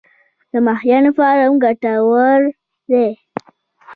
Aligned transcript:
د 0.51 0.53
ماهیانو 0.67 1.11
فارم 1.17 1.53
ګټور 1.63 2.41
دی؟ 2.89 3.07